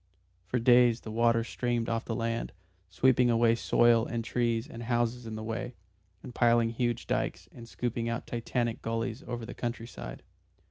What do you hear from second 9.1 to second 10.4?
over the country side.